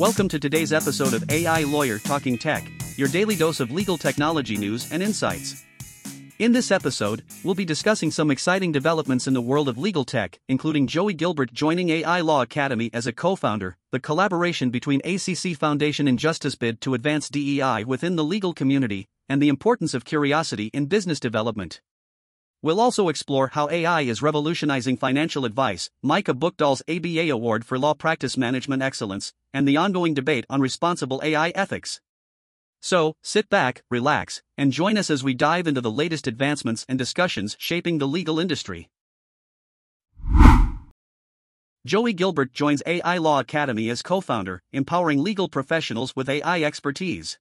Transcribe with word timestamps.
Welcome 0.00 0.28
to 0.28 0.38
today's 0.38 0.72
episode 0.72 1.12
of 1.12 1.30
AI 1.30 1.64
Lawyer 1.64 1.98
Talking 1.98 2.38
Tech, 2.38 2.66
your 2.96 3.06
daily 3.06 3.36
dose 3.36 3.60
of 3.60 3.70
legal 3.70 3.98
technology 3.98 4.56
news 4.56 4.90
and 4.90 5.02
insights. 5.02 5.62
In 6.38 6.52
this 6.52 6.70
episode, 6.70 7.22
we'll 7.44 7.54
be 7.54 7.66
discussing 7.66 8.10
some 8.10 8.30
exciting 8.30 8.72
developments 8.72 9.26
in 9.26 9.34
the 9.34 9.42
world 9.42 9.68
of 9.68 9.76
legal 9.76 10.06
tech, 10.06 10.40
including 10.48 10.86
Joey 10.86 11.12
Gilbert 11.12 11.52
joining 11.52 11.90
AI 11.90 12.22
Law 12.22 12.40
Academy 12.40 12.88
as 12.94 13.06
a 13.06 13.12
co 13.12 13.36
founder, 13.36 13.76
the 13.92 14.00
collaboration 14.00 14.70
between 14.70 15.02
ACC 15.04 15.54
Foundation 15.54 16.08
and 16.08 16.18
JusticeBid 16.18 16.80
to 16.80 16.94
advance 16.94 17.28
DEI 17.28 17.84
within 17.84 18.16
the 18.16 18.24
legal 18.24 18.54
community, 18.54 19.06
and 19.28 19.42
the 19.42 19.50
importance 19.50 19.92
of 19.92 20.06
curiosity 20.06 20.70
in 20.72 20.86
business 20.86 21.20
development. 21.20 21.82
We'll 22.62 22.80
also 22.80 23.08
explore 23.08 23.48
how 23.48 23.70
AI 23.70 24.02
is 24.02 24.20
revolutionizing 24.20 24.98
financial 24.98 25.46
advice, 25.46 25.88
Micah 26.02 26.34
Buchdahl's 26.34 26.82
ABA 26.86 27.30
Award 27.30 27.64
for 27.64 27.78
Law 27.78 27.94
Practice 27.94 28.36
Management 28.36 28.82
Excellence, 28.82 29.32
and 29.54 29.66
the 29.66 29.78
ongoing 29.78 30.12
debate 30.12 30.44
on 30.50 30.60
responsible 30.60 31.22
AI 31.24 31.50
ethics. 31.50 32.02
So, 32.82 33.14
sit 33.22 33.48
back, 33.48 33.82
relax, 33.90 34.42
and 34.58 34.72
join 34.72 34.98
us 34.98 35.08
as 35.08 35.24
we 35.24 35.32
dive 35.32 35.66
into 35.66 35.80
the 35.80 35.90
latest 35.90 36.26
advancements 36.26 36.84
and 36.86 36.98
discussions 36.98 37.56
shaping 37.58 37.96
the 37.96 38.08
legal 38.08 38.38
industry. 38.38 38.90
Joey 41.86 42.12
Gilbert 42.12 42.52
joins 42.52 42.82
AI 42.84 43.16
Law 43.16 43.40
Academy 43.40 43.88
as 43.88 44.02
co 44.02 44.20
founder, 44.20 44.60
empowering 44.70 45.22
legal 45.22 45.48
professionals 45.48 46.14
with 46.14 46.28
AI 46.28 46.62
expertise. 46.62 47.38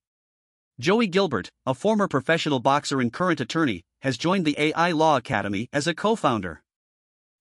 Joey 0.80 1.08
Gilbert, 1.08 1.52
a 1.66 1.74
former 1.74 2.08
professional 2.08 2.62
boxer 2.62 3.02
and 3.02 3.12
current 3.12 3.42
attorney, 3.42 3.84
has 4.02 4.18
joined 4.18 4.46
the 4.46 4.56
AI 4.58 4.92
Law 4.92 5.18
Academy 5.18 5.70
as 5.74 5.88
a 5.88 5.94
co 5.94 6.16
founder. 6.16 6.64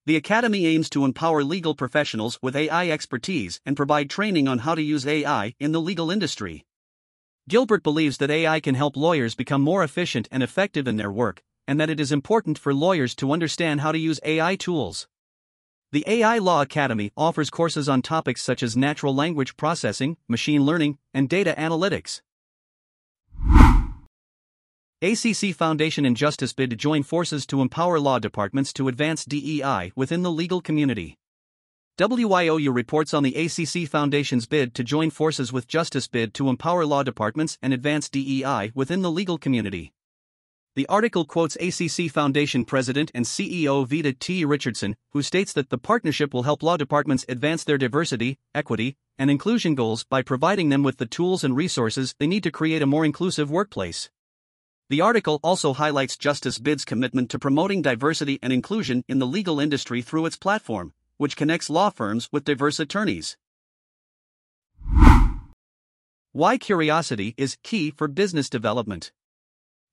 The 0.07 0.17
Academy 0.17 0.67
aims 0.67 0.89
to 0.91 1.05
empower 1.05 1.45
legal 1.45 1.75
professionals 1.75 2.39
with 2.41 2.57
AI 2.57 2.89
expertise 2.89 3.61
and 3.67 3.77
provide 3.77 4.09
training 4.09 4.49
on 4.49 4.61
how 4.61 4.75
to 4.75 4.83
use 4.83 5.07
AI 5.07 5.55
in 5.61 5.73
the 5.73 5.81
legal 5.81 6.11
industry. 6.11 6.65
Gilbert 7.49 7.83
believes 7.83 8.19
that 8.19 8.31
AI 8.31 8.61
can 8.61 8.75
help 8.75 8.97
lawyers 8.97 9.35
become 9.35 9.63
more 9.63 9.85
efficient 9.85 10.29
and 10.33 10.43
effective 10.43 10.89
in 10.89 10.97
their 10.97 11.13
work, 11.13 11.43
and 11.67 11.79
that 11.79 11.91
it 11.91 12.01
is 12.01 12.11
important 12.11 12.59
for 12.59 12.75
lawyers 12.75 13.15
to 13.17 13.33
understand 13.33 13.81
how 13.81 13.93
to 13.93 13.99
use 13.99 14.21
AI 14.25 14.57
tools. 14.57 15.07
The 15.93 16.05
AI 16.07 16.39
Law 16.39 16.61
Academy 16.61 17.13
offers 17.17 17.49
courses 17.49 17.89
on 17.89 18.03
topics 18.03 18.43
such 18.43 18.63
as 18.63 18.77
natural 18.77 19.15
language 19.15 19.57
processing, 19.57 20.19
machine 20.29 20.63
learning, 20.65 20.99
and 21.15 21.29
data 21.29 21.55
analytics. 21.57 22.21
ACC 25.01 25.55
Foundation 25.55 26.05
and 26.05 26.17
JusticeBid 26.17 26.71
to 26.71 26.77
join 26.77 27.05
forces 27.05 27.47
to 27.47 27.63
empower 27.63 28.01
law 28.01 28.19
departments 28.19 28.73
to 28.73 28.89
advance 28.89 29.25
DEI 29.25 29.93
within 29.95 30.25
the 30.25 30.31
legal 30.31 30.61
community. 30.61 31.17
WYOU 31.99 32.75
reports 32.75 33.15
on 33.15 33.23
the 33.23 33.37
ACC 33.37 33.89
Foundation's 33.89 34.47
bid 34.47 34.75
to 34.75 34.83
join 34.83 35.11
forces 35.11 35.53
with 35.53 35.69
Justice 35.69 36.09
bid 36.09 36.35
to 36.35 36.49
empower 36.49 36.85
law 36.85 37.05
departments 37.05 37.59
and 37.63 37.73
advance 37.73 38.09
DEI 38.09 38.73
within 38.75 39.03
the 39.03 39.11
legal 39.11 39.39
community. 39.39 39.93
The 40.75 40.89
article 40.89 41.25
quotes 41.25 41.55
ACC 41.61 42.11
Foundation 42.11 42.65
President 42.65 43.13
and 43.15 43.25
CEO 43.25 43.87
Veta 43.87 44.13
T. 44.13 44.45
Richardson, 44.45 44.97
who 45.13 45.23
states 45.23 45.53
that 45.53 45.71
the 45.71 45.79
partnership 45.79 46.35
will 46.35 46.43
help 46.43 46.61
law 46.61 46.77
departments 46.77 47.25
advance 47.29 47.63
their 47.63 47.79
diversity, 47.79 48.41
equity, 48.53 48.97
and 49.17 49.31
inclusion 49.31 49.77
goals 49.77 50.03
by 50.03 50.23
providing 50.23 50.71
them 50.71 50.83
with 50.83 50.97
the 50.97 51.07
tools 51.07 51.45
and 51.45 51.55
resources 51.55 52.17
they 52.19 52.27
need 52.27 52.43
to 52.43 52.51
create 52.51 52.83
a 52.83 52.87
more 52.87 53.05
inclusive 53.05 53.49
workplace. 53.49 54.11
The 54.91 55.03
article 55.03 55.39
also 55.43 55.75
highlights 55.75 56.17
Justice 56.17 56.59
Bid's 56.59 56.87
commitment 56.87 57.29
to 57.31 57.39
promoting 57.39 57.83
diversity 57.83 58.39
and 58.43 58.55
inclusion 58.55 59.05
in 59.07 59.19
the 59.19 59.27
legal 59.27 59.61
industry 59.61 60.01
through 60.01 60.25
its 60.25 60.37
platform, 60.37 60.95
which 61.19 61.37
connects 61.37 61.69
law 61.69 61.91
firms 61.91 62.31
with 62.33 62.45
diverse 62.45 62.81
attorneys. 62.81 63.37
Why 66.33 66.57
curiosity 66.57 67.35
is 67.37 67.59
key 67.63 67.91
for 67.91 68.09
business 68.09 68.49
development. 68.49 69.13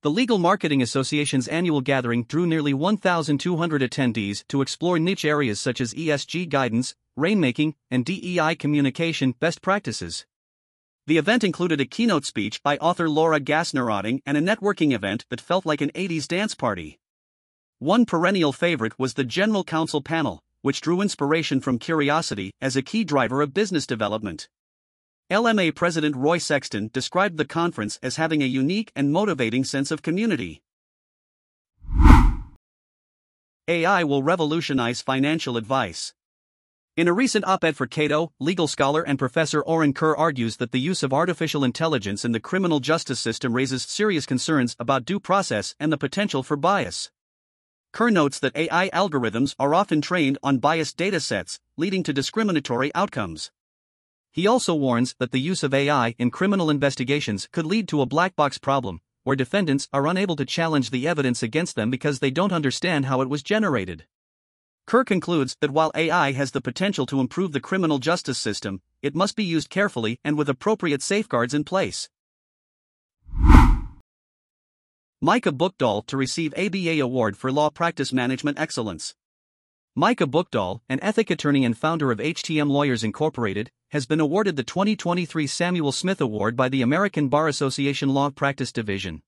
The 0.01 0.11
Legal 0.11 0.37
Marketing 0.37 0.81
Association's 0.81 1.49
annual 1.49 1.81
gathering 1.81 2.23
drew 2.23 2.45
nearly 2.45 2.73
1,200 2.73 3.81
attendees 3.81 4.47
to 4.47 4.61
explore 4.61 4.97
niche 4.97 5.25
areas 5.25 5.59
such 5.59 5.81
as 5.81 5.93
ESG 5.93 6.47
guidance, 6.47 6.95
rainmaking, 7.19 7.73
and 7.91 8.05
DEI 8.05 8.55
communication 8.55 9.33
best 9.39 9.61
practices. 9.61 10.25
The 11.07 11.19
event 11.19 11.43
included 11.43 11.79
a 11.79 11.85
keynote 11.85 12.25
speech 12.25 12.63
by 12.63 12.77
author 12.77 13.07
Laura 13.07 13.39
Gassner 13.39 13.91
and 14.25 14.37
a 14.37 14.41
networking 14.41 14.91
event 14.91 15.23
that 15.29 15.39
felt 15.39 15.63
like 15.63 15.81
an 15.81 15.91
80s 15.91 16.27
dance 16.27 16.55
party. 16.55 16.97
One 17.77 18.07
perennial 18.07 18.51
favorite 18.51 18.97
was 18.97 19.13
the 19.13 19.23
General 19.23 19.63
Counsel 19.63 20.01
panel, 20.01 20.41
which 20.63 20.81
drew 20.81 21.01
inspiration 21.01 21.61
from 21.61 21.77
curiosity 21.77 22.49
as 22.59 22.75
a 22.75 22.81
key 22.81 23.03
driver 23.03 23.43
of 23.43 23.53
business 23.53 23.85
development. 23.85 24.49
LMA 25.31 25.75
President 25.75 26.15
Roy 26.15 26.39
Sexton 26.39 26.89
described 26.91 27.37
the 27.37 27.45
conference 27.45 27.99
as 28.01 28.15
having 28.15 28.41
a 28.41 28.47
unique 28.47 28.91
and 28.95 29.11
motivating 29.11 29.63
sense 29.63 29.91
of 29.91 30.01
community. 30.01 30.63
AI 33.67 34.03
will 34.03 34.23
revolutionize 34.23 35.03
financial 35.03 35.55
advice. 35.55 36.14
In 36.97 37.09
a 37.09 37.13
recent 37.13 37.43
op 37.43 37.65
ed 37.65 37.75
for 37.75 37.87
Cato, 37.87 38.31
legal 38.39 38.69
scholar 38.69 39.01
and 39.01 39.19
professor 39.19 39.61
Orin 39.61 39.91
Kerr 39.91 40.15
argues 40.15 40.55
that 40.55 40.71
the 40.71 40.79
use 40.79 41.03
of 41.03 41.11
artificial 41.11 41.65
intelligence 41.65 42.23
in 42.23 42.31
the 42.31 42.39
criminal 42.39 42.79
justice 42.79 43.19
system 43.19 43.51
raises 43.51 43.83
serious 43.83 44.25
concerns 44.25 44.77
about 44.79 45.03
due 45.03 45.19
process 45.19 45.75
and 45.77 45.91
the 45.91 45.97
potential 45.97 46.41
for 46.41 46.55
bias. 46.55 47.11
Kerr 47.91 48.11
notes 48.11 48.39
that 48.39 48.55
AI 48.55 48.89
algorithms 48.91 49.55
are 49.59 49.75
often 49.75 49.99
trained 49.99 50.37
on 50.41 50.59
biased 50.59 50.97
datasets, 50.97 51.59
leading 51.75 52.01
to 52.01 52.13
discriminatory 52.13 52.95
outcomes. 52.95 53.51
He 54.31 54.47
also 54.47 54.73
warns 54.73 55.15
that 55.19 55.33
the 55.33 55.41
use 55.41 55.63
of 55.63 55.73
AI 55.73 56.15
in 56.17 56.31
criminal 56.31 56.69
investigations 56.69 57.49
could 57.51 57.65
lead 57.65 57.89
to 57.89 57.99
a 57.99 58.05
black 58.05 58.37
box 58.37 58.57
problem, 58.57 59.01
where 59.23 59.35
defendants 59.35 59.89
are 59.91 60.07
unable 60.07 60.37
to 60.37 60.45
challenge 60.45 60.91
the 60.91 61.09
evidence 61.09 61.43
against 61.43 61.75
them 61.75 61.91
because 61.91 62.19
they 62.19 62.31
don't 62.31 62.53
understand 62.53 63.03
how 63.03 63.19
it 63.19 63.27
was 63.27 63.43
generated. 63.43 64.05
Kerr 64.87 65.03
concludes 65.03 65.57
that 65.61 65.71
while 65.71 65.91
AI 65.95 66.31
has 66.33 66.51
the 66.51 66.61
potential 66.61 67.07
to 67.07 67.19
improve 67.19 67.53
the 67.53 67.59
criminal 67.59 67.97
justice 67.97 68.37
system, 68.37 68.81
it 69.01 69.15
must 69.15 69.35
be 69.35 69.43
used 69.43 69.69
carefully 69.69 70.19
and 70.23 70.37
with 70.37 70.47
appropriate 70.47 71.01
safeguards 71.01 71.55
in 71.55 71.63
place. 71.63 72.07
Micah 75.21 75.51
Buchdahl 75.51 76.05
to 76.05 76.17
receive 76.17 76.53
ABA 76.55 76.99
Award 76.99 77.35
for 77.35 77.51
Law 77.51 77.71
Practice 77.71 78.13
Management 78.13 78.59
Excellence. 78.59 79.15
Micah 79.95 80.27
Buchdahl, 80.27 80.81
an 80.87 80.99
ethic 81.01 81.31
attorney 81.31 81.65
and 81.65 81.75
founder 81.75 82.11
of 82.11 82.19
HTM 82.19 82.69
Lawyers 82.69 83.03
Incorporated, 83.03 83.71
has 83.89 84.05
been 84.05 84.19
awarded 84.19 84.55
the 84.55 84.63
2023 84.63 85.47
Samuel 85.47 85.93
Smith 85.93 86.21
Award 86.21 86.55
by 86.55 86.69
the 86.69 86.83
American 86.83 87.27
Bar 87.27 87.47
Association 87.47 88.09
Law 88.09 88.29
Practice 88.29 88.71
Division. 88.71 89.23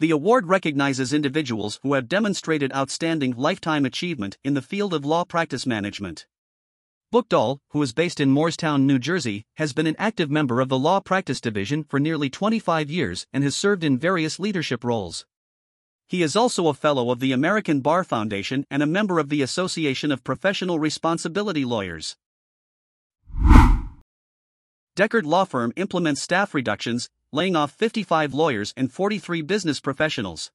The 0.00 0.10
award 0.10 0.48
recognizes 0.48 1.12
individuals 1.12 1.78
who 1.82 1.94
have 1.94 2.08
demonstrated 2.08 2.72
outstanding 2.72 3.34
lifetime 3.36 3.84
achievement 3.84 4.38
in 4.42 4.54
the 4.54 4.62
field 4.62 4.94
of 4.94 5.04
law 5.04 5.24
practice 5.24 5.66
management. 5.66 6.26
Buchdahl, 7.12 7.58
who 7.72 7.82
is 7.82 7.92
based 7.92 8.20
in 8.20 8.32
Moorestown, 8.32 8.84
New 8.84 8.98
Jersey, 8.98 9.44
has 9.56 9.74
been 9.74 9.86
an 9.86 9.96
active 9.98 10.30
member 10.30 10.62
of 10.62 10.70
the 10.70 10.78
Law 10.78 10.98
Practice 10.98 11.42
Division 11.42 11.84
for 11.84 12.00
nearly 12.00 12.30
25 12.30 12.90
years 12.90 13.26
and 13.34 13.44
has 13.44 13.54
served 13.54 13.84
in 13.84 13.98
various 13.98 14.40
leadership 14.40 14.82
roles. 14.82 15.26
He 16.08 16.22
is 16.22 16.34
also 16.34 16.68
a 16.68 16.74
fellow 16.74 17.10
of 17.10 17.20
the 17.20 17.32
American 17.32 17.80
Bar 17.80 18.04
Foundation 18.04 18.64
and 18.70 18.82
a 18.82 18.86
member 18.86 19.18
of 19.18 19.28
the 19.28 19.42
Association 19.42 20.10
of 20.10 20.24
Professional 20.24 20.78
Responsibility 20.78 21.66
Lawyers. 21.66 22.16
Dechert 24.96 25.24
Law 25.24 25.44
Firm 25.44 25.74
implements 25.76 26.22
staff 26.22 26.54
reductions, 26.54 27.10
laying 27.32 27.56
off 27.56 27.72
55 27.72 28.34
lawyers 28.34 28.74
and 28.76 28.92
43 28.92 29.40
business 29.40 29.80
professionals. 29.80 30.50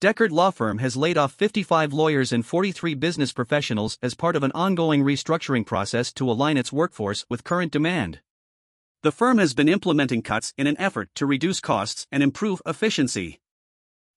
Dechert 0.00 0.30
Law 0.30 0.52
Firm 0.52 0.78
has 0.78 0.96
laid 0.96 1.18
off 1.18 1.32
55 1.32 1.92
lawyers 1.92 2.32
and 2.32 2.46
43 2.46 2.94
business 2.94 3.32
professionals 3.32 3.98
as 4.00 4.14
part 4.14 4.36
of 4.36 4.44
an 4.44 4.52
ongoing 4.54 5.02
restructuring 5.02 5.66
process 5.66 6.12
to 6.12 6.30
align 6.30 6.56
its 6.56 6.72
workforce 6.72 7.26
with 7.28 7.42
current 7.42 7.72
demand. 7.72 8.20
The 9.02 9.10
firm 9.10 9.38
has 9.38 9.54
been 9.54 9.68
implementing 9.68 10.22
cuts 10.22 10.54
in 10.56 10.68
an 10.68 10.78
effort 10.78 11.08
to 11.16 11.26
reduce 11.26 11.58
costs 11.58 12.06
and 12.12 12.22
improve 12.22 12.62
efficiency. 12.64 13.40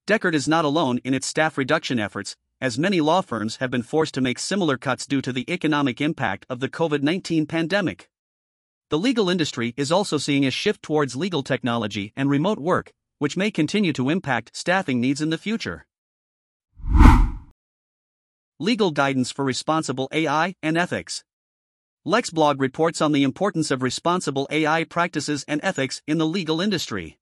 Dechert 0.05 0.35
is 0.35 0.47
not 0.47 0.65
alone 0.65 0.99
in 1.03 1.15
its 1.15 1.25
staff 1.25 1.57
reduction 1.57 1.97
efforts, 1.97 2.35
as 2.61 2.77
many 2.77 3.01
law 3.01 3.21
firms 3.21 3.55
have 3.55 3.71
been 3.71 3.81
forced 3.81 4.13
to 4.13 4.21
make 4.21 4.37
similar 4.37 4.77
cuts 4.77 5.07
due 5.07 5.21
to 5.23 5.33
the 5.33 5.51
economic 5.51 5.99
impact 5.99 6.45
of 6.47 6.59
the 6.59 6.69
COVID 6.69 7.01
19 7.01 7.47
pandemic. 7.47 8.10
The 8.91 8.99
legal 8.99 9.29
industry 9.29 9.73
is 9.77 9.89
also 9.89 10.17
seeing 10.17 10.45
a 10.45 10.51
shift 10.51 10.83
towards 10.83 11.15
legal 11.15 11.43
technology 11.43 12.11
and 12.13 12.29
remote 12.29 12.59
work, 12.59 12.91
which 13.19 13.37
may 13.37 13.49
continue 13.49 13.93
to 13.93 14.09
impact 14.09 14.53
staffing 14.53 14.99
needs 14.99 15.21
in 15.21 15.29
the 15.29 15.37
future. 15.37 15.85
Legal 18.59 18.91
guidance 18.91 19.31
for 19.31 19.45
responsible 19.45 20.09
AI 20.11 20.55
and 20.61 20.77
ethics. 20.77 21.23
LexBlog 22.05 22.59
reports 22.59 22.99
on 22.99 23.13
the 23.13 23.23
importance 23.23 23.71
of 23.71 23.81
responsible 23.81 24.45
AI 24.51 24.83
practices 24.83 25.45
and 25.47 25.61
ethics 25.63 26.01
in 26.05 26.17
the 26.17 26.27
legal 26.27 26.59
industry. 26.59 27.17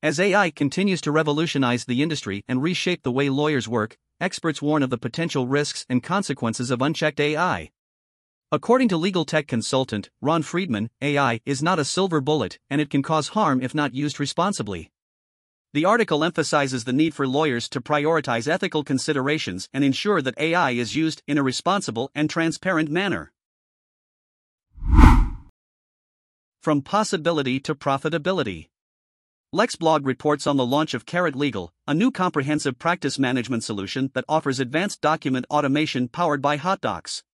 As 0.00 0.20
AI 0.20 0.52
continues 0.52 1.00
to 1.00 1.10
revolutionize 1.10 1.86
the 1.86 2.04
industry 2.04 2.44
and 2.46 2.62
reshape 2.62 3.02
the 3.02 3.10
way 3.10 3.28
lawyers 3.28 3.66
work, 3.66 3.98
experts 4.20 4.62
warn 4.62 4.84
of 4.84 4.90
the 4.90 4.98
potential 4.98 5.48
risks 5.48 5.84
and 5.88 6.04
consequences 6.04 6.70
of 6.70 6.80
unchecked 6.80 7.18
AI. 7.18 7.72
According 8.54 8.86
to 8.90 8.96
legal 8.96 9.24
tech 9.24 9.48
consultant 9.48 10.10
Ron 10.20 10.44
Friedman, 10.44 10.88
AI 11.02 11.40
is 11.44 11.60
not 11.60 11.80
a 11.80 11.84
silver 11.84 12.20
bullet 12.20 12.60
and 12.70 12.80
it 12.80 12.88
can 12.88 13.02
cause 13.02 13.30
harm 13.30 13.60
if 13.60 13.74
not 13.74 13.94
used 13.94 14.20
responsibly. 14.20 14.92
The 15.72 15.84
article 15.84 16.22
emphasizes 16.22 16.84
the 16.84 16.92
need 16.92 17.14
for 17.14 17.26
lawyers 17.26 17.68
to 17.70 17.80
prioritize 17.80 18.46
ethical 18.46 18.84
considerations 18.84 19.68
and 19.72 19.82
ensure 19.82 20.22
that 20.22 20.38
AI 20.38 20.70
is 20.70 20.94
used 20.94 21.20
in 21.26 21.36
a 21.36 21.42
responsible 21.42 22.12
and 22.14 22.30
transparent 22.30 22.92
manner. 22.92 23.32
From 26.62 26.80
possibility 26.80 27.58
to 27.58 27.74
profitability. 27.74 28.68
LexBlog 29.52 30.02
reports 30.04 30.46
on 30.46 30.56
the 30.56 30.64
launch 30.64 30.94
of 30.94 31.06
CARET 31.06 31.34
Legal, 31.34 31.72
a 31.88 31.92
new 31.94 32.12
comprehensive 32.12 32.78
practice 32.78 33.18
management 33.18 33.64
solution 33.64 34.12
that 34.14 34.24
offers 34.28 34.60
advanced 34.60 35.00
document 35.00 35.44
automation 35.50 36.06
powered 36.06 36.40
by 36.40 36.56
HotDocs. 36.56 37.24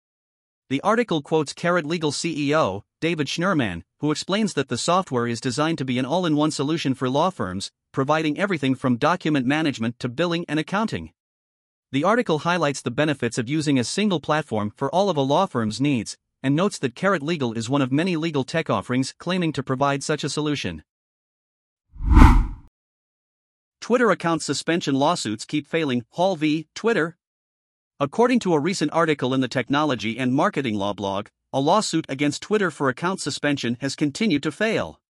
The 0.70 0.80
article 0.82 1.20
quotes 1.20 1.52
CARET 1.52 1.84
Legal 1.84 2.12
CEO, 2.12 2.82
David 3.00 3.26
Schnurman, 3.26 3.82
who 3.98 4.12
explains 4.12 4.54
that 4.54 4.68
the 4.68 4.78
software 4.78 5.26
is 5.26 5.40
designed 5.40 5.78
to 5.78 5.84
be 5.84 5.98
an 5.98 6.04
all 6.04 6.24
in 6.24 6.36
one 6.36 6.52
solution 6.52 6.94
for 6.94 7.10
law 7.10 7.30
firms, 7.30 7.72
providing 7.90 8.38
everything 8.38 8.76
from 8.76 8.96
document 8.96 9.46
management 9.46 9.98
to 9.98 10.08
billing 10.08 10.44
and 10.48 10.60
accounting. 10.60 11.10
The 11.90 12.04
article 12.04 12.38
highlights 12.46 12.82
the 12.82 12.92
benefits 12.92 13.36
of 13.36 13.48
using 13.48 13.80
a 13.80 13.84
single 13.84 14.20
platform 14.20 14.72
for 14.76 14.94
all 14.94 15.10
of 15.10 15.16
a 15.16 15.22
law 15.22 15.46
firm's 15.46 15.80
needs, 15.80 16.16
and 16.40 16.54
notes 16.54 16.78
that 16.78 16.94
CARET 16.94 17.20
Legal 17.20 17.52
is 17.54 17.68
one 17.68 17.82
of 17.82 17.90
many 17.90 18.16
legal 18.16 18.44
tech 18.44 18.70
offerings 18.70 19.12
claiming 19.18 19.52
to 19.54 19.64
provide 19.64 20.04
such 20.04 20.22
a 20.22 20.28
solution. 20.28 20.84
Twitter 23.80 24.12
account 24.12 24.42
suspension 24.42 24.94
lawsuits 24.94 25.44
keep 25.44 25.66
failing, 25.66 26.04
Hall 26.10 26.36
v. 26.36 26.68
Twitter, 26.76 27.16
According 28.02 28.38
to 28.40 28.54
a 28.54 28.58
recent 28.58 28.90
article 28.94 29.34
in 29.34 29.42
the 29.42 29.46
Technology 29.46 30.18
and 30.18 30.32
Marketing 30.32 30.74
Law 30.74 30.94
blog, 30.94 31.26
a 31.52 31.60
lawsuit 31.60 32.06
against 32.08 32.40
Twitter 32.40 32.70
for 32.70 32.88
account 32.88 33.20
suspension 33.20 33.76
has 33.82 33.94
continued 33.94 34.42
to 34.44 34.50
fail. 34.50 35.02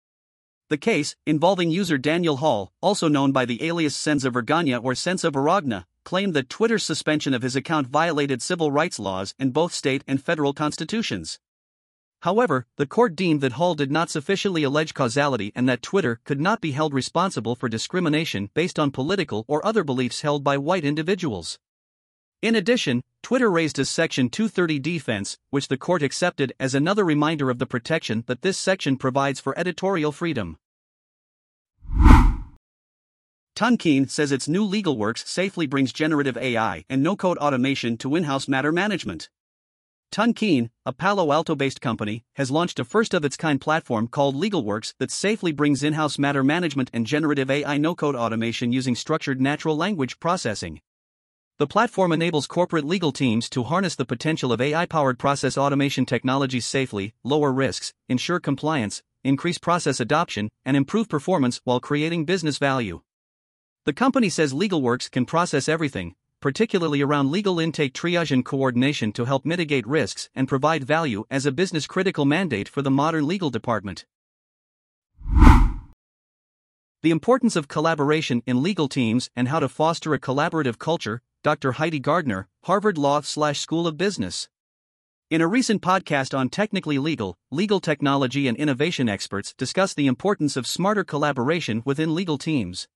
The 0.71 0.77
case, 0.77 1.15
involving 1.25 1.71
user 1.71 1.99
Daniel 1.99 2.39
Hall, 2.39 2.73
also 2.83 3.07
known 3.07 3.31
by 3.31 3.45
the 3.45 3.63
alias 3.63 3.95
Senza 3.95 4.29
Vergogna 4.29 4.83
or 4.83 4.97
Senza 4.97 5.31
Verogna, 5.31 5.85
claimed 6.05 6.35
that 6.35 6.49
Twitter's 6.49 6.85
suspension 6.85 7.33
of 7.33 7.43
his 7.43 7.55
account 7.55 7.87
violated 7.87 8.43
civil 8.43 8.73
rights 8.73 8.99
laws 8.99 9.37
in 9.39 9.53
both 9.53 9.73
state 9.73 10.03
and 10.09 10.21
federal 10.21 10.53
constitutions. 10.53 11.39
However, 12.23 12.67
the 12.75 12.87
court 12.87 13.15
deemed 13.15 13.41
that 13.43 13.53
Hall 13.53 13.77
did 13.77 13.93
not 13.93 14.11
sufficiently 14.11 14.65
allege 14.65 14.95
causality 14.95 15.53
and 15.55 15.69
that 15.69 15.81
Twitter 15.81 16.19
could 16.25 16.41
not 16.41 16.61
be 16.61 16.73
held 16.73 16.93
responsible 16.93 17.55
for 17.55 17.69
discrimination 17.69 18.51
based 18.53 18.81
on 18.81 18.91
political 18.91 19.45
or 19.47 19.65
other 19.65 19.85
beliefs 19.85 20.23
held 20.23 20.43
by 20.43 20.59
white 20.59 20.85
individuals. 20.85 21.61
In 22.43 22.55
addition, 22.55 23.03
Twitter 23.23 23.51
raised 23.51 23.79
a 23.79 23.85
Section 23.85 24.31
230 24.31 24.79
defense, 24.79 25.37
which 25.51 25.69
the 25.69 25.77
court 25.77 26.03
accepted 26.03 26.55
as 26.59 26.75
another 26.75 27.05
reminder 27.05 27.51
of 27.51 27.59
the 27.59 27.67
protection 27.67 28.25
that 28.29 28.41
this 28.41 28.57
section 28.57 28.97
provides 28.97 29.41
for 29.41 29.59
editorial 29.59 30.11
freedom. 30.11 30.57
Tonkean 33.55 34.09
says 34.09 34.33
its 34.33 34.49
new 34.49 34.67
LegalWorks 34.67 35.27
safely 35.27 35.67
brings 35.67 35.93
generative 35.93 36.39
AI 36.39 36.87
and 36.89 37.03
no 37.03 37.15
code 37.15 37.37
automation 37.37 37.99
to 37.99 38.17
in 38.17 38.25
house 38.25 38.49
matter 38.49 38.73
management. 38.73 39.29
Tonkean, 40.11 40.71
a 40.87 40.95
Palo 40.95 41.33
Alto 41.33 41.55
based 41.55 41.83
company, 41.83 42.25
has 42.37 42.51
launched 42.51 42.81
a 42.81 42.87
first 42.87 43.13
of 43.13 43.23
its 43.23 43.37
kind 43.37 43.61
platform 43.61 44.09
called 44.09 44.35
LegalWorks 44.35 44.95
that 44.99 45.11
safely 45.11 45.53
brings 45.53 45.83
in 45.83 45.93
house 45.93 46.19
matter 46.19 46.43
management 46.43 46.91
and 46.95 47.07
generative 47.07 47.51
AI 47.51 47.77
no 47.77 47.95
code 47.95 48.17
automation 48.17 48.73
using 48.73 48.95
structured 48.95 49.43
natural 49.43 49.77
language 49.77 50.19
processing. 50.21 50.81
The 51.61 51.67
platform 51.67 52.11
enables 52.11 52.47
corporate 52.47 52.87
legal 52.87 53.13
teams 53.13 53.51
to 53.51 53.65
harness 53.65 53.95
the 53.95 54.07
potential 54.07 54.51
of 54.51 54.63
AI 54.63 54.87
powered 54.87 55.19
process 55.19 55.59
automation 55.59 56.07
technologies 56.07 56.65
safely, 56.65 57.13
lower 57.23 57.53
risks, 57.53 57.93
ensure 58.09 58.41
compliance, 58.41 59.03
increase 59.25 59.59
process 59.59 60.01
adoption, 60.01 60.49
and 60.65 60.75
improve 60.75 61.11
performance 61.11 61.61
while 61.65 61.79
creating 61.79 62.25
business 62.25 62.57
value. 62.57 63.03
The 63.85 63.93
company 63.93 64.31
says 64.31 64.55
LegalWorks 64.55 65.11
can 65.11 65.27
process 65.27 65.69
everything, 65.69 66.15
particularly 66.41 67.03
around 67.03 67.31
legal 67.31 67.61
intake 67.61 67.93
triage 67.93 68.31
and 68.31 68.43
coordination 68.43 69.13
to 69.13 69.27
help 69.27 69.45
mitigate 69.45 69.87
risks 69.87 70.31
and 70.35 70.49
provide 70.49 70.85
value 70.85 71.27
as 71.31 71.45
a 71.45 71.53
business 71.53 71.87
critical 71.87 72.25
mandate 72.25 72.71
for 72.71 72.81
the 72.81 72.91
modern 72.91 73.27
legal 73.27 73.51
department. 73.51 74.07
The 77.03 77.11
importance 77.11 77.55
of 77.55 77.69
collaboration 77.69 78.43
in 78.47 78.63
legal 78.63 78.89
teams 78.89 79.29
and 79.37 79.49
how 79.49 79.61
to 79.61 79.69
foster 79.69 80.15
a 80.15 80.19
collaborative 80.19 80.79
culture 80.79 81.21
Dr. 81.43 81.73
Heidi 81.73 82.01
Gardner, 82.01 82.49
Harvard 82.65 82.99
Law 82.99 83.23
slash 83.23 83.61
School 83.61 83.87
of 83.87 83.97
Business. 83.97 84.51
In 85.31 85.41
a 85.41 85.47
recent 85.47 85.81
podcast 85.81 86.39
on 86.39 86.51
Technically 86.51 86.99
Legal, 86.99 87.39
legal 87.51 87.81
technology 87.81 88.47
and 88.47 88.59
innovation 88.59 89.09
experts 89.09 89.55
discuss 89.55 89.95
the 89.95 90.07
importance 90.07 90.55
of 90.55 90.67
smarter 90.67 91.03
collaboration 91.03 91.81
within 91.87 92.15
legal 92.15 92.37
teams. 92.37 92.89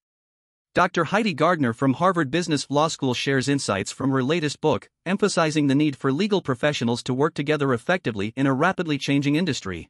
Dr. 0.74 1.04
Heidi 1.04 1.32
Gardner 1.32 1.72
from 1.72 1.94
Harvard 1.94 2.30
Business 2.30 2.66
Law 2.68 2.88
School 2.88 3.14
shares 3.14 3.48
insights 3.48 3.90
from 3.90 4.10
her 4.10 4.22
latest 4.22 4.60
book, 4.60 4.90
emphasizing 5.06 5.68
the 5.68 5.74
need 5.74 5.96
for 5.96 6.12
legal 6.12 6.42
professionals 6.42 7.02
to 7.04 7.14
work 7.14 7.32
together 7.32 7.72
effectively 7.72 8.34
in 8.36 8.46
a 8.46 8.52
rapidly 8.52 8.98
changing 8.98 9.36
industry. 9.36 9.88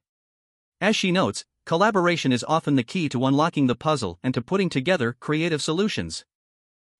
As 0.80 0.94
she 0.94 1.10
notes, 1.10 1.44
collaboration 1.66 2.30
is 2.30 2.44
often 2.46 2.76
the 2.76 2.84
key 2.84 3.08
to 3.08 3.26
unlocking 3.26 3.66
the 3.66 3.74
puzzle 3.74 4.20
and 4.22 4.32
to 4.32 4.40
putting 4.40 4.68
together 4.68 5.16
creative 5.18 5.60
solutions. 5.60 6.24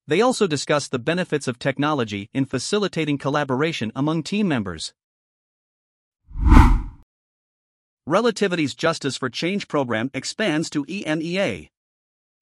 They 0.07 0.21
also 0.21 0.47
discuss 0.47 0.87
the 0.89 0.99
benefits 0.99 1.49
of 1.49 1.59
technology 1.59 2.29
in 2.35 2.45
facilitating 2.45 3.17
collaboration 3.17 3.91
among 3.97 4.23
team 4.23 4.47
members. 4.47 4.93
Relativity's 8.07 8.75
Justice 8.75 9.17
for 9.17 9.31
Change 9.31 9.67
program 9.67 10.11
expands 10.13 10.69
to 10.71 10.85
EMEA. 10.85 11.71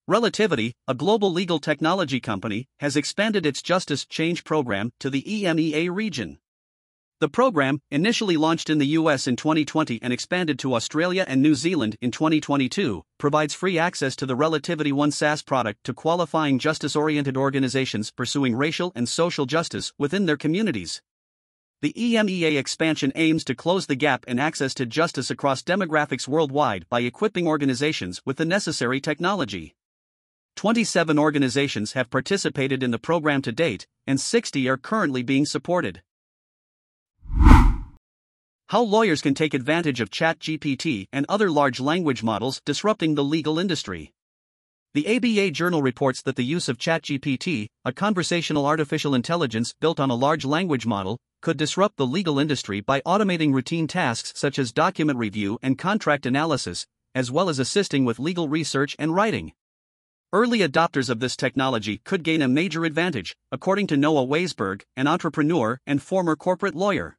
Relativity, 0.08 0.74
a 0.88 0.94
global 0.94 1.32
legal 1.32 1.60
technology 1.60 2.18
company, 2.18 2.66
has 2.80 2.96
expanded 2.96 3.46
its 3.46 3.62
Justice 3.62 4.04
Change 4.04 4.42
program 4.42 4.90
to 4.98 5.08
the 5.08 5.22
EMEA 5.22 5.88
region. 5.94 6.38
The 7.22 7.28
program, 7.28 7.80
initially 7.88 8.36
launched 8.36 8.68
in 8.68 8.78
the 8.78 8.98
US 8.98 9.28
in 9.28 9.36
2020 9.36 10.02
and 10.02 10.12
expanded 10.12 10.58
to 10.58 10.74
Australia 10.74 11.24
and 11.28 11.40
New 11.40 11.54
Zealand 11.54 11.96
in 12.00 12.10
2022, 12.10 13.04
provides 13.16 13.54
free 13.54 13.78
access 13.78 14.16
to 14.16 14.26
the 14.26 14.34
Relativity 14.34 14.90
One 14.90 15.12
SaaS 15.12 15.40
product 15.40 15.84
to 15.84 15.94
qualifying 15.94 16.58
justice 16.58 16.96
oriented 16.96 17.36
organizations 17.36 18.10
pursuing 18.10 18.56
racial 18.56 18.90
and 18.96 19.08
social 19.08 19.46
justice 19.46 19.92
within 19.96 20.26
their 20.26 20.36
communities. 20.36 21.00
The 21.80 21.92
EMEA 21.96 22.58
expansion 22.58 23.12
aims 23.14 23.44
to 23.44 23.54
close 23.54 23.86
the 23.86 23.94
gap 23.94 24.24
in 24.26 24.40
access 24.40 24.74
to 24.74 24.84
justice 24.84 25.30
across 25.30 25.62
demographics 25.62 26.26
worldwide 26.26 26.88
by 26.88 27.02
equipping 27.02 27.46
organizations 27.46 28.20
with 28.24 28.36
the 28.36 28.44
necessary 28.44 29.00
technology. 29.00 29.76
27 30.56 31.20
organizations 31.20 31.92
have 31.92 32.10
participated 32.10 32.82
in 32.82 32.90
the 32.90 32.98
program 32.98 33.42
to 33.42 33.52
date, 33.52 33.86
and 34.08 34.20
60 34.20 34.68
are 34.68 34.76
currently 34.76 35.22
being 35.22 35.46
supported. 35.46 36.02
How 38.72 38.80
lawyers 38.80 39.20
can 39.20 39.34
take 39.34 39.52
advantage 39.52 40.00
of 40.00 40.08
ChatGPT 40.08 41.06
and 41.12 41.26
other 41.28 41.50
large 41.50 41.78
language 41.78 42.22
models 42.22 42.62
disrupting 42.64 43.14
the 43.14 43.22
legal 43.22 43.58
industry. 43.58 44.14
The 44.94 45.14
ABA 45.14 45.50
Journal 45.50 45.82
reports 45.82 46.22
that 46.22 46.36
the 46.36 46.42
use 46.42 46.70
of 46.70 46.78
ChatGPT, 46.78 47.66
a 47.84 47.92
conversational 47.92 48.64
artificial 48.64 49.14
intelligence 49.14 49.74
built 49.78 50.00
on 50.00 50.08
a 50.08 50.14
large 50.14 50.46
language 50.46 50.86
model, 50.86 51.18
could 51.42 51.58
disrupt 51.58 51.98
the 51.98 52.06
legal 52.06 52.38
industry 52.38 52.80
by 52.80 53.02
automating 53.02 53.52
routine 53.52 53.86
tasks 53.86 54.32
such 54.34 54.58
as 54.58 54.72
document 54.72 55.18
review 55.18 55.58
and 55.62 55.76
contract 55.76 56.24
analysis, 56.24 56.86
as 57.14 57.30
well 57.30 57.50
as 57.50 57.58
assisting 57.58 58.06
with 58.06 58.18
legal 58.18 58.48
research 58.48 58.96
and 58.98 59.14
writing. 59.14 59.52
Early 60.32 60.60
adopters 60.60 61.10
of 61.10 61.20
this 61.20 61.36
technology 61.36 62.00
could 62.06 62.22
gain 62.22 62.40
a 62.40 62.48
major 62.48 62.86
advantage, 62.86 63.36
according 63.50 63.88
to 63.88 63.98
Noah 63.98 64.26
Waisberg, 64.26 64.80
an 64.96 65.06
entrepreneur 65.06 65.78
and 65.86 66.02
former 66.02 66.36
corporate 66.36 66.74
lawyer. 66.74 67.18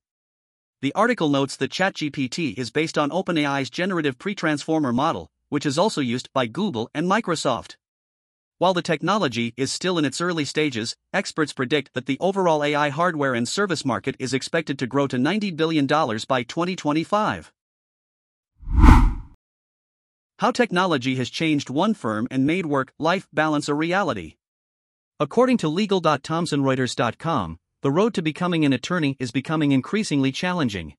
The 0.84 0.94
article 0.96 1.30
notes 1.30 1.56
that 1.56 1.72
ChatGPT 1.72 2.58
is 2.58 2.70
based 2.70 2.98
on 2.98 3.10
OpenAI's 3.10 3.70
generative 3.70 4.20
pre-transformer 4.20 4.92
model, 4.92 5.32
which 5.48 5.66
is 5.66 5.78
also 5.78 6.02
used 6.02 6.28
by 6.34 6.46
Google 6.46 6.90
and 6.94 7.10
Microsoft. 7.10 7.78
While 8.58 8.74
the 8.74 8.82
technology 8.82 9.54
is 9.56 9.72
still 9.72 9.98
in 9.98 10.04
its 10.04 10.20
early 10.20 10.44
stages, 10.44 10.98
experts 11.14 11.54
predict 11.54 11.94
that 11.94 12.06
the 12.06 12.18
overall 12.20 12.66
AI 12.66 12.90
hardware 12.90 13.34
and 13.34 13.48
service 13.48 13.86
market 13.86 14.18
is 14.20 14.34
expected 14.34 14.78
to 14.80 14.86
grow 14.86 15.08
to 15.08 15.16
$90 15.16 15.56
billion 15.56 15.88
by 15.88 16.44
2025. 16.44 17.54
How 20.40 20.52
technology 20.52 21.16
has 21.16 21.30
changed 21.30 21.70
one 21.70 21.94
firm 21.94 22.28
and 22.30 22.46
made 22.46 22.66
work 22.66 22.92
life 23.00 23.30
balance 23.32 23.70
a 23.70 23.74
reality. 23.74 24.34
According 25.18 25.60
to 25.60 25.70
legal.thomsonreuters.com, 25.70 27.60
the 27.84 27.92
road 27.92 28.14
to 28.14 28.22
becoming 28.22 28.64
an 28.64 28.72
attorney 28.72 29.18
is 29.20 29.34
becoming 29.34 29.74
increasingly 29.74 30.32
challenging. 30.32 30.96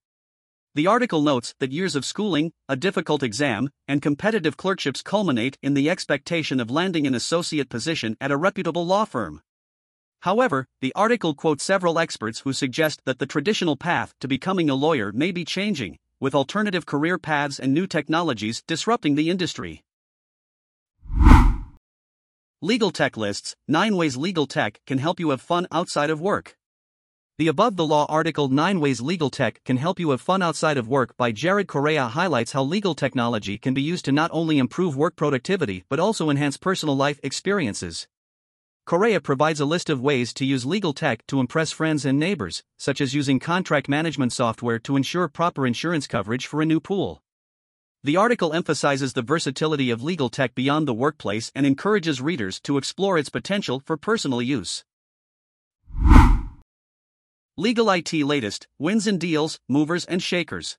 The 0.75 0.87
article 0.87 1.23
notes 1.23 1.55
that 1.59 1.73
years 1.73 1.97
of 1.97 2.05
schooling, 2.05 2.53
a 2.69 2.77
difficult 2.77 3.23
exam, 3.23 3.71
and 3.89 4.03
competitive 4.03 4.59
clerkships 4.59 5.01
culminate 5.01 5.57
in 5.63 5.73
the 5.73 5.89
expectation 5.89 6.61
of 6.61 6.71
landing 6.71 7.07
an 7.07 7.15
associate 7.15 7.71
position 7.71 8.19
at 8.21 8.31
a 8.31 8.37
reputable 8.37 8.85
law 8.85 9.07
firm. 9.07 9.41
However, 10.21 10.67
the 10.83 10.93
article 10.95 11.33
quotes 11.33 11.65
several 11.65 11.99
experts 11.99 12.41
who 12.41 12.53
suggest 12.53 13.01
that 13.07 13.19
the 13.19 13.25
traditional 13.25 13.77
path 13.77 14.13
to 14.21 14.29
becoming 14.29 14.69
a 14.69 14.75
lawyer 14.75 15.11
may 15.11 15.33
be 15.33 15.47
changing, 15.47 15.99
with 16.21 16.35
alternative 16.35 16.85
career 16.85 17.17
paths 17.17 17.59
and 17.59 17.73
new 17.73 17.87
technologies 17.87 18.63
disrupting 18.67 19.15
the 19.15 19.31
industry. 19.31 19.83
Legal 22.61 22.91
Tech 22.91 23.17
lists 23.17 23.57
9 23.69 23.97
ways 23.97 24.19
legal 24.19 24.47
tech 24.47 24.83
can 24.87 24.99
help 24.99 25.19
you 25.19 25.31
have 25.31 25.41
fun 25.41 25.67
outside 25.73 26.11
of 26.11 26.21
work. 26.21 26.59
The 27.37 27.49
above 27.49 27.75
the 27.75 27.85
law 27.85 28.07
article 28.09 28.47
9 28.47 28.79
Ways 28.79 29.01
Legal 29.01 29.29
Tech 29.29 29.61
Can 29.65 29.77
Help 29.77 29.99
You 29.99 30.11
Have 30.11 30.21
Fun 30.21 30.41
Outside 30.41 30.77
of 30.77 30.87
Work 30.87 31.17
by 31.17 31.33
Jared 31.33 31.67
Correia 31.67 32.07
highlights 32.07 32.53
how 32.53 32.63
legal 32.63 32.95
technology 32.95 33.59
can 33.59 33.75
be 33.75 33.83
used 33.83 34.05
to 34.05 34.13
not 34.13 34.31
only 34.33 34.57
improve 34.57 34.97
work 34.97 35.17
productivity 35.17 35.83
but 35.89 35.99
also 35.99 36.31
enhance 36.31 36.57
personal 36.57 36.97
life 36.97 37.19
experiences. 37.25 38.07
Correia 38.87 39.21
provides 39.21 39.59
a 39.59 39.65
list 39.65 39.91
of 39.91 40.01
ways 40.01 40.33
to 40.35 40.45
use 40.45 40.65
legal 40.65 40.93
tech 40.93 41.27
to 41.27 41.41
impress 41.41 41.73
friends 41.73 42.05
and 42.05 42.21
neighbors, 42.21 42.63
such 42.79 43.01
as 43.01 43.15
using 43.17 43.41
contract 43.41 43.89
management 43.89 44.33
software 44.33 44.79
to 44.79 44.95
ensure 44.95 45.27
proper 45.27 45.67
insurance 45.67 46.07
coverage 46.07 46.47
for 46.47 46.63
a 46.63 46.67
new 46.67 46.79
pool. 46.79 47.21
The 48.05 48.17
article 48.17 48.53
emphasizes 48.53 49.15
the 49.15 49.23
versatility 49.23 49.91
of 49.91 50.05
legal 50.05 50.29
tech 50.29 50.55
beyond 50.55 50.87
the 50.87 50.95
workplace 50.95 51.51
and 51.53 51.67
encourages 51.67 52.21
readers 52.21 52.61
to 52.61 52.79
explore 52.79 53.19
its 53.19 53.29
potential 53.29 53.83
for 53.85 53.97
personal 53.97 54.41
use. 54.41 54.85
Legal 57.57 57.89
IT 57.89 58.13
latest 58.13 58.67
wins 58.81 59.07
and 59.07 59.21
deals, 59.21 59.61
movers 59.69 60.05
and 60.07 60.21
shakers. 60.21 60.77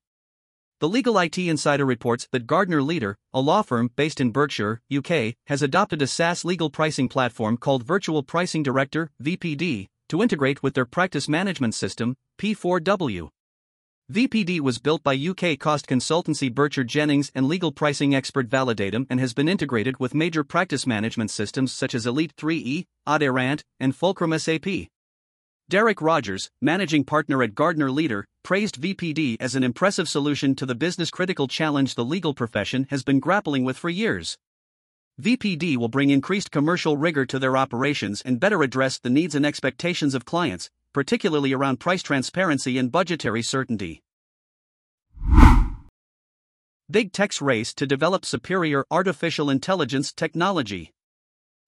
The 0.82 0.90
Legal 0.90 1.18
IT 1.18 1.38
Insider 1.38 1.86
reports 1.86 2.28
that 2.34 2.48
Gardner 2.48 2.84
Leader, 2.84 3.18
a 3.34 3.40
law 3.40 3.62
firm 3.62 3.92
based 3.96 4.20
in 4.20 4.32
Berkshire, 4.32 4.82
UK, 4.94 5.36
has 5.48 5.62
adopted 5.62 6.02
a 6.02 6.08
SaaS 6.08 6.44
legal 6.44 6.70
pricing 6.70 7.08
platform 7.08 7.56
called 7.56 7.84
Virtual 7.84 8.24
Pricing 8.24 8.62
Director 8.62 9.10
(VPD) 9.24 9.88
to 10.10 10.22
integrate 10.22 10.62
with 10.62 10.74
their 10.74 10.84
practice 10.84 11.30
management 11.30 11.76
system 11.76 12.18
P4W. 12.38 13.30
VPD 14.12 14.60
was 14.60 14.78
built 14.78 15.02
by 15.02 15.16
UK 15.16 15.58
cost 15.58 15.88
consultancy 15.88 16.54
Burcher 16.54 16.84
Jennings 16.84 17.32
and 17.34 17.48
legal 17.48 17.72
pricing 17.72 18.14
expert 18.14 18.50
Validatum 18.50 19.08
and 19.10 19.22
has 19.22 19.34
been 19.34 19.48
integrated 19.48 20.02
with 20.02 20.14
major 20.14 20.44
practice 20.44 20.86
management 20.86 21.32
systems 21.32 21.72
such 21.72 21.96
as 21.96 22.06
Elite 22.06 22.36
3E, 22.36 22.86
Aderant, 23.08 23.64
and 23.80 23.96
Fulcrum 23.96 24.38
SAP. 24.38 24.90
Derek 25.68 26.00
Rogers, 26.00 26.52
managing 26.62 27.06
partner 27.06 27.42
at 27.42 27.56
Gardner 27.56 27.90
Leader, 27.90 28.28
praised 28.44 28.80
VPD 28.80 29.38
as 29.40 29.56
an 29.56 29.64
impressive 29.64 30.08
solution 30.08 30.54
to 30.54 30.66
the 30.66 30.76
business 30.76 31.10
critical 31.10 31.48
challenge 31.48 31.96
the 31.96 32.06
legal 32.06 32.36
profession 32.36 32.86
has 32.92 33.04
been 33.04 33.20
grappling 33.20 33.64
with 33.64 33.76
for 33.76 33.90
years. 33.90 34.38
VPD 35.20 35.76
will 35.78 35.88
bring 35.88 36.12
increased 36.12 36.52
commercial 36.52 36.98
rigor 36.98 37.26
to 37.26 37.40
their 37.40 37.58
operations 37.58 38.22
and 38.22 38.40
better 38.40 38.62
address 38.62 39.00
the 39.00 39.10
needs 39.10 39.34
and 39.34 39.44
expectations 39.44 40.14
of 40.14 40.24
clients, 40.24 40.70
particularly 40.94 41.52
around 41.52 41.80
price 41.80 42.04
transparency 42.04 42.78
and 42.78 42.92
budgetary 42.92 43.42
certainty. 43.42 44.04
Big 46.92 47.12
Tech's 47.12 47.42
race 47.42 47.74
to 47.74 47.88
develop 47.88 48.24
superior 48.24 48.86
artificial 48.92 49.50
intelligence 49.50 50.14
technology. 50.14 50.92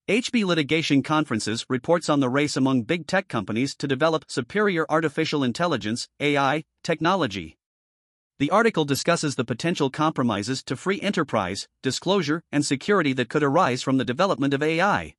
HB 0.08 0.46
Litigation 0.46 1.04
Conferences 1.04 1.66
reports 1.68 2.08
on 2.08 2.22
the 2.22 2.30
race 2.30 2.56
among 2.56 2.84
big 2.84 3.08
tech 3.08 3.28
companies 3.28 3.76
to 3.76 3.90
develop 3.90 4.24
superior 4.30 4.86
artificial 4.88 5.44
intelligence 5.44 6.08
AI 6.22 6.64
technology. 6.82 7.58
The 8.40 8.50
article 8.50 8.86
discusses 8.86 9.36
the 9.36 9.44
potential 9.44 9.90
compromises 9.90 10.64
to 10.64 10.78
free 10.78 11.02
enterprise, 11.02 11.68
disclosure, 11.84 12.42
and 12.54 12.66
security 12.66 13.12
that 13.12 13.28
could 13.28 13.44
arise 13.44 13.84
from 13.84 13.98
the 13.98 14.06
development 14.06 14.54
of 14.54 14.64
AI. 14.64 15.16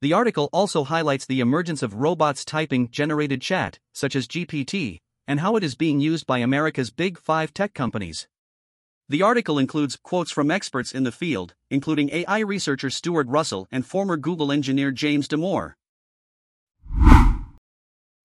The 0.00 0.12
article 0.12 0.48
also 0.52 0.84
highlights 0.84 1.26
the 1.26 1.40
emergence 1.40 1.82
of 1.82 1.94
robots 1.94 2.44
typing 2.44 2.90
generated 2.90 3.42
chat, 3.42 3.80
such 3.92 4.14
as 4.14 4.28
GPT, 4.28 5.00
and 5.26 5.40
how 5.40 5.56
it 5.56 5.64
is 5.64 5.74
being 5.74 5.98
used 5.98 6.24
by 6.24 6.38
America's 6.38 6.92
big 6.92 7.18
five 7.18 7.52
tech 7.52 7.74
companies. 7.74 8.28
The 9.06 9.20
article 9.20 9.58
includes 9.58 9.96
quotes 10.02 10.30
from 10.30 10.50
experts 10.50 10.92
in 10.92 11.04
the 11.04 11.12
field, 11.12 11.54
including 11.68 12.08
AI 12.08 12.38
researcher 12.38 12.88
Stuart 12.88 13.28
Russell 13.28 13.68
and 13.70 13.84
former 13.84 14.16
Google 14.16 14.50
engineer 14.50 14.90
James 14.90 15.28
Damore. 15.28 15.74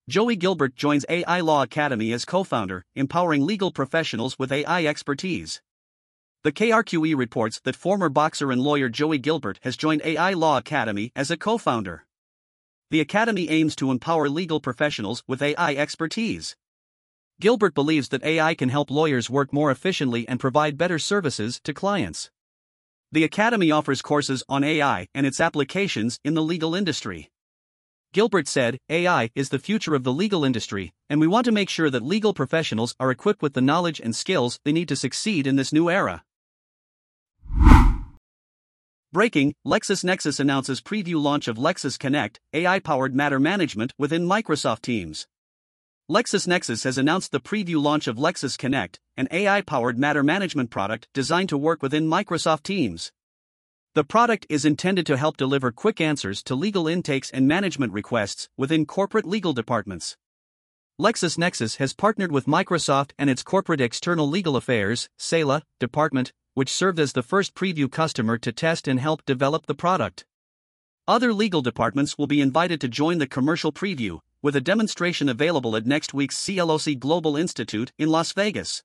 Joey 0.08 0.38
Gilbert 0.38 0.76
joins 0.76 1.06
AI 1.10 1.42
Law 1.42 1.64
Academy 1.64 2.14
as 2.14 2.24
co 2.24 2.46
founder, 2.46 2.86
empowering 2.96 3.46
legal 3.46 3.72
professionals 3.72 4.40
with 4.40 4.54
AI 4.54 4.86
expertise. 4.86 5.62
The 6.44 6.54
KRQE 6.54 7.14
reports 7.18 7.60
that 7.66 7.76
former 7.76 8.08
boxer 8.08 8.50
and 8.50 8.62
lawyer 8.62 8.88
Joey 8.88 9.18
Gilbert 9.18 9.60
has 9.64 9.76
joined 9.76 10.02
AI 10.06 10.32
Law 10.32 10.58
Academy 10.58 11.12
as 11.14 11.30
a 11.30 11.36
co 11.36 11.58
founder. 11.58 12.06
The 12.90 13.02
academy 13.02 13.50
aims 13.50 13.76
to 13.76 13.92
empower 13.92 14.30
legal 14.30 14.62
professionals 14.62 15.24
with 15.28 15.42
AI 15.42 15.76
expertise. 15.76 16.56
Gilbert 17.42 17.74
believes 17.74 18.10
that 18.10 18.24
AI 18.24 18.54
can 18.54 18.68
help 18.68 18.92
lawyers 18.92 19.30
work 19.30 19.54
more 19.54 19.72
efficiently 19.72 20.28
and 20.28 20.42
provide 20.42 20.78
better 20.78 21.00
services 21.00 21.62
to 21.64 21.74
clients. 21.74 22.30
The 23.14 23.24
Academy 23.24 23.72
offers 23.72 24.02
courses 24.02 24.44
on 24.50 24.66
AI 24.66 25.08
and 25.16 25.26
its 25.26 25.40
applications 25.40 26.20
in 26.26 26.34
the 26.34 26.44
legal 26.44 26.76
industry. 26.76 27.30
Gilbert 28.12 28.50
said, 28.50 28.78
AI 28.90 29.30
is 29.36 29.50
the 29.50 29.60
future 29.60 29.96
of 29.96 30.04
the 30.04 30.12
legal 30.12 30.44
industry, 30.44 30.92
and 31.10 31.22
we 31.22 31.28
want 31.28 31.46
to 31.46 31.54
make 31.54 31.70
sure 31.70 31.90
that 31.90 32.04
legal 32.04 32.34
professionals 32.34 32.94
are 33.00 33.10
equipped 33.10 33.42
with 33.42 33.54
the 33.54 33.62
knowledge 33.62 34.02
and 34.02 34.14
skills 34.14 34.60
they 34.66 34.74
need 34.74 34.90
to 34.90 34.98
succeed 34.98 35.48
in 35.48 35.56
this 35.56 35.72
new 35.72 35.90
era. 35.90 36.24
Breaking 39.14 39.56
LexisNexis 39.66 40.42
announces 40.42 40.82
preview 40.82 41.22
launch 41.22 41.48
of 41.48 41.58
Lexis 41.58 41.98
Connect, 41.98 42.42
AI 42.54 42.80
powered 42.80 43.16
matter 43.16 43.40
management 43.40 43.94
within 43.98 44.28
Microsoft 44.28 44.82
Teams. 44.82 45.26
LexisNexis 46.10 46.86
has 46.86 46.98
announced 46.98 47.32
the 47.32 47.40
preview 47.40 47.80
launch 47.80 48.08
of 48.08 48.18
Lexis 48.18 48.58
Connect, 48.58 49.00
an 49.16 49.28
AI 49.30 49.62
powered 49.62 50.00
matter 50.00 50.24
management 50.24 50.72
product 50.72 51.08
designed 51.14 51.50
to 51.50 51.58
work 51.58 51.84
within 51.84 52.10
Microsoft 52.10 52.64
Teams. 52.64 53.12
The 53.94 54.04
product 54.04 54.48
is 54.50 54.66
intended 54.66 55.06
to 55.06 55.18
help 55.18 55.38
deliver 55.38 55.72
quick 55.72 56.02
answers 56.02 56.42
to 56.46 56.56
legal 56.56 56.88
intakes 56.88 57.30
and 57.30 57.48
management 57.48 57.94
requests 57.94 58.50
within 58.58 58.88
corporate 58.88 59.28
legal 59.28 59.54
departments. 59.54 60.18
LexisNexis 61.00 61.78
has 61.78 61.94
partnered 61.94 62.32
with 62.32 62.48
Microsoft 62.48 63.12
and 63.20 63.30
its 63.30 63.44
corporate 63.44 63.80
external 63.80 64.28
legal 64.28 64.56
affairs, 64.56 65.10
CELA, 65.20 65.62
department 65.80 66.34
which 66.56 66.74
served 66.74 67.00
as 67.00 67.14
the 67.14 67.22
first 67.22 67.54
preview 67.54 67.90
customer 67.90 68.40
to 68.40 68.52
test 68.52 68.88
and 68.88 69.00
help 69.00 69.24
develop 69.26 69.68
the 69.68 69.76
product. 69.76 70.26
Other 71.08 71.34
legal 71.34 71.62
departments 71.62 72.18
will 72.18 72.28
be 72.28 72.42
invited 72.42 72.82
to 72.82 72.88
join 72.88 73.20
the 73.20 73.28
commercial 73.28 73.72
preview, 73.72 74.20
with 74.42 74.56
a 74.56 74.62
demonstration 74.62 75.28
available 75.28 75.76
at 75.76 75.86
next 75.86 76.14
week's 76.14 76.38
CLOC 76.38 76.98
Global 76.98 77.36
Institute 77.36 77.92
in 77.98 78.10
Las 78.10 78.32
Vegas. 78.34 78.84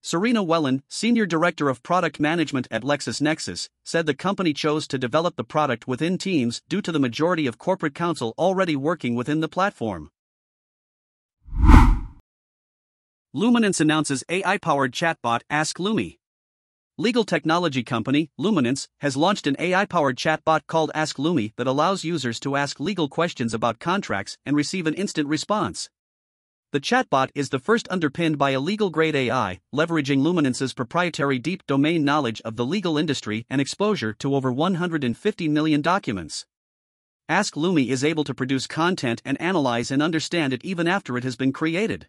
Serena 0.00 0.44
Wellen, 0.44 0.82
Senior 0.88 1.26
Director 1.26 1.68
of 1.68 1.82
Product 1.82 2.20
Management 2.20 2.68
at 2.70 2.82
LexisNexis, 2.82 3.68
said 3.84 4.06
the 4.06 4.14
company 4.14 4.52
chose 4.52 4.86
to 4.86 4.98
develop 4.98 5.34
the 5.34 5.42
product 5.42 5.88
within 5.88 6.18
teams 6.18 6.62
due 6.68 6.80
to 6.80 6.92
the 6.92 7.00
majority 7.00 7.46
of 7.46 7.58
corporate 7.58 7.94
counsel 7.94 8.32
already 8.38 8.76
working 8.76 9.16
within 9.16 9.40
the 9.40 9.48
platform. 9.48 10.10
Luminance 13.34 13.80
announces 13.80 14.24
AI 14.28 14.56
powered 14.58 14.92
chatbot 14.92 15.40
Ask 15.50 15.78
Lumi. 15.78 16.17
Legal 17.00 17.22
technology 17.22 17.84
company, 17.84 18.28
Luminance, 18.36 18.88
has 18.98 19.16
launched 19.16 19.46
an 19.46 19.54
AI 19.60 19.84
powered 19.84 20.16
chatbot 20.16 20.66
called 20.66 20.90
Ask 20.96 21.16
Lumi 21.16 21.52
that 21.54 21.68
allows 21.68 22.02
users 22.02 22.40
to 22.40 22.56
ask 22.56 22.80
legal 22.80 23.08
questions 23.08 23.54
about 23.54 23.78
contracts 23.78 24.36
and 24.44 24.56
receive 24.56 24.84
an 24.84 24.94
instant 24.94 25.28
response. 25.28 25.88
The 26.72 26.80
chatbot 26.80 27.30
is 27.36 27.50
the 27.50 27.60
first 27.60 27.86
underpinned 27.88 28.36
by 28.36 28.50
a 28.50 28.58
legal 28.58 28.90
grade 28.90 29.14
AI, 29.14 29.60
leveraging 29.72 30.22
Luminance's 30.22 30.74
proprietary 30.74 31.38
deep 31.38 31.64
domain 31.68 32.04
knowledge 32.04 32.40
of 32.40 32.56
the 32.56 32.66
legal 32.66 32.98
industry 32.98 33.46
and 33.48 33.60
exposure 33.60 34.12
to 34.14 34.34
over 34.34 34.50
150 34.50 35.48
million 35.48 35.80
documents. 35.80 36.46
Ask 37.28 37.54
Lumi 37.54 37.90
is 37.90 38.02
able 38.02 38.24
to 38.24 38.34
produce 38.34 38.66
content 38.66 39.22
and 39.24 39.40
analyze 39.40 39.92
and 39.92 40.02
understand 40.02 40.52
it 40.52 40.64
even 40.64 40.88
after 40.88 41.16
it 41.16 41.22
has 41.22 41.36
been 41.36 41.52
created. 41.52 42.08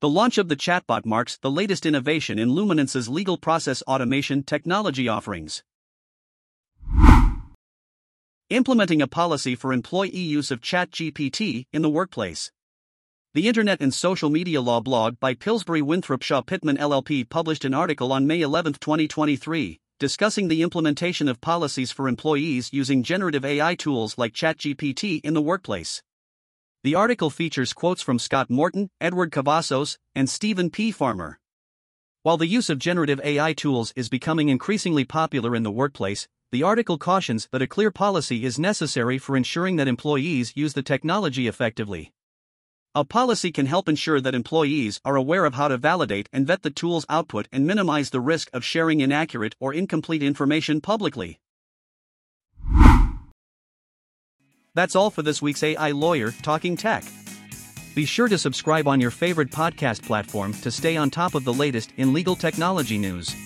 The 0.00 0.08
launch 0.08 0.38
of 0.38 0.48
the 0.48 0.56
chatbot 0.56 1.04
marks 1.04 1.36
the 1.36 1.50
latest 1.50 1.84
innovation 1.84 2.38
in 2.38 2.48
Luminance's 2.48 3.06
legal 3.06 3.36
process 3.36 3.82
automation 3.82 4.42
technology 4.42 5.08
offerings. 5.08 5.62
Implementing 8.48 9.02
a 9.02 9.06
policy 9.06 9.54
for 9.54 9.74
employee 9.74 10.16
use 10.16 10.50
of 10.50 10.62
ChatGPT 10.62 11.66
in 11.70 11.82
the 11.82 11.90
workplace. 11.90 12.50
The 13.34 13.46
Internet 13.46 13.82
and 13.82 13.92
Social 13.92 14.30
Media 14.30 14.62
Law 14.62 14.80
blog 14.80 15.20
by 15.20 15.34
Pillsbury 15.34 15.82
Winthrop 15.82 16.22
Shaw 16.22 16.40
Pittman 16.40 16.78
LLP 16.78 17.28
published 17.28 17.66
an 17.66 17.74
article 17.74 18.10
on 18.10 18.26
May 18.26 18.40
11, 18.40 18.72
2023, 18.80 19.80
discussing 19.98 20.48
the 20.48 20.62
implementation 20.62 21.28
of 21.28 21.42
policies 21.42 21.92
for 21.92 22.08
employees 22.08 22.72
using 22.72 23.02
generative 23.02 23.44
AI 23.44 23.74
tools 23.74 24.16
like 24.16 24.32
ChatGPT 24.32 25.20
in 25.22 25.34
the 25.34 25.42
workplace. 25.42 26.02
The 26.82 26.94
article 26.94 27.28
features 27.28 27.74
quotes 27.74 28.00
from 28.00 28.18
Scott 28.18 28.48
Morton, 28.48 28.88
Edward 29.02 29.30
Cavazos, 29.30 29.98
and 30.14 30.30
Stephen 30.30 30.70
P. 30.70 30.90
Farmer. 30.90 31.38
While 32.22 32.38
the 32.38 32.46
use 32.46 32.70
of 32.70 32.78
generative 32.78 33.20
AI 33.22 33.52
tools 33.52 33.92
is 33.96 34.08
becoming 34.08 34.48
increasingly 34.48 35.04
popular 35.04 35.54
in 35.54 35.62
the 35.62 35.70
workplace, 35.70 36.26
the 36.52 36.62
article 36.62 36.96
cautions 36.96 37.50
that 37.52 37.60
a 37.60 37.66
clear 37.66 37.90
policy 37.90 38.46
is 38.46 38.58
necessary 38.58 39.18
for 39.18 39.36
ensuring 39.36 39.76
that 39.76 39.88
employees 39.88 40.54
use 40.56 40.72
the 40.72 40.82
technology 40.82 41.46
effectively. 41.46 42.14
A 42.94 43.04
policy 43.04 43.52
can 43.52 43.66
help 43.66 43.86
ensure 43.86 44.22
that 44.22 44.34
employees 44.34 45.02
are 45.04 45.16
aware 45.16 45.44
of 45.44 45.52
how 45.52 45.68
to 45.68 45.76
validate 45.76 46.30
and 46.32 46.46
vet 46.46 46.62
the 46.62 46.70
tool's 46.70 47.04
output 47.10 47.46
and 47.52 47.66
minimize 47.66 48.08
the 48.08 48.22
risk 48.22 48.48
of 48.54 48.64
sharing 48.64 49.02
inaccurate 49.02 49.54
or 49.60 49.74
incomplete 49.74 50.22
information 50.22 50.80
publicly. 50.80 51.39
That's 54.80 54.96
all 54.96 55.10
for 55.10 55.20
this 55.20 55.42
week's 55.42 55.62
AI 55.62 55.90
Lawyer 55.90 56.30
Talking 56.40 56.74
Tech. 56.74 57.04
Be 57.94 58.06
sure 58.06 58.28
to 58.28 58.38
subscribe 58.38 58.88
on 58.88 58.98
your 58.98 59.10
favorite 59.10 59.50
podcast 59.50 60.02
platform 60.02 60.54
to 60.54 60.70
stay 60.70 60.96
on 60.96 61.10
top 61.10 61.34
of 61.34 61.44
the 61.44 61.52
latest 61.52 61.92
in 61.98 62.14
legal 62.14 62.34
technology 62.34 62.96
news. 62.96 63.36